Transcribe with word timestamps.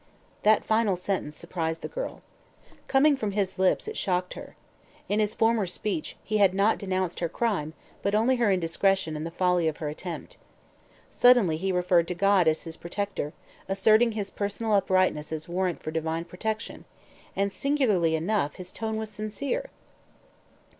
That 0.41 0.65
final 0.65 0.95
sentence 0.95 1.35
surprised 1.37 1.83
the 1.83 1.87
girl. 1.87 2.23
Coming 2.87 3.15
from 3.15 3.33
his 3.33 3.59
lips, 3.59 3.87
it 3.87 3.95
shocked 3.95 4.33
her. 4.33 4.55
In 5.07 5.19
his 5.19 5.35
former 5.35 5.67
speech 5.67 6.17
he 6.23 6.39
had 6.39 6.55
not 6.55 6.79
denounced 6.79 7.19
her 7.19 7.29
crime, 7.29 7.75
but 8.01 8.15
only 8.15 8.37
her 8.37 8.49
indiscretion 8.51 9.15
and 9.15 9.27
the 9.27 9.29
folly 9.29 9.67
of 9.67 9.77
her 9.77 9.89
attempt. 9.89 10.37
Suddenly 11.11 11.57
he 11.57 11.71
referred 11.71 12.07
to 12.07 12.15
God 12.15 12.47
as 12.47 12.63
his 12.63 12.77
protector, 12.77 13.33
asserting 13.69 14.13
his 14.13 14.31
personal 14.31 14.73
uprightness 14.73 15.31
as 15.31 15.47
warrant 15.47 15.83
for 15.83 15.91
Divine 15.91 16.25
protection; 16.25 16.85
and, 17.35 17.51
singularly 17.51 18.15
enough, 18.15 18.55
his 18.55 18.73
tone 18.73 18.97
was 18.97 19.11
sincere. 19.11 19.69